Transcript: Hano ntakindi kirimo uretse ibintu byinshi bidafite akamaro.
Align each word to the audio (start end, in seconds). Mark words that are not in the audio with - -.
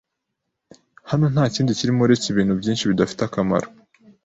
Hano 1.09 1.25
ntakindi 1.33 1.77
kirimo 1.79 2.01
uretse 2.03 2.25
ibintu 2.29 2.53
byinshi 2.59 2.89
bidafite 2.89 3.21
akamaro. 3.25 3.67